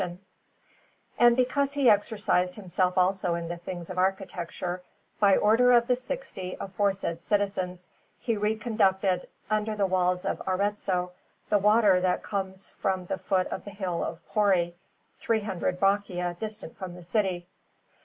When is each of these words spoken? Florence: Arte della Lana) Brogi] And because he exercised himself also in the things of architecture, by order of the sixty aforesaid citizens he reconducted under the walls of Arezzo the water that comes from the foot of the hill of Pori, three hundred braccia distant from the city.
Florence: 0.01 0.19
Arte 0.19 0.19
della 0.19 0.29
Lana) 0.33 1.17
Brogi] 1.17 1.27
And 1.27 1.37
because 1.37 1.73
he 1.73 1.89
exercised 1.91 2.55
himself 2.55 2.97
also 2.97 3.35
in 3.35 3.49
the 3.49 3.57
things 3.57 3.91
of 3.91 3.99
architecture, 3.99 4.81
by 5.19 5.37
order 5.37 5.73
of 5.73 5.85
the 5.85 5.95
sixty 5.95 6.57
aforesaid 6.59 7.21
citizens 7.21 7.87
he 8.17 8.35
reconducted 8.35 9.27
under 9.47 9.75
the 9.75 9.85
walls 9.85 10.25
of 10.25 10.41
Arezzo 10.47 11.11
the 11.49 11.59
water 11.59 12.01
that 12.01 12.23
comes 12.23 12.71
from 12.71 13.05
the 13.05 13.19
foot 13.19 13.45
of 13.49 13.63
the 13.63 13.69
hill 13.69 14.03
of 14.03 14.27
Pori, 14.27 14.73
three 15.19 15.41
hundred 15.41 15.79
braccia 15.79 16.35
distant 16.39 16.75
from 16.75 16.95
the 16.95 17.03
city. 17.03 17.45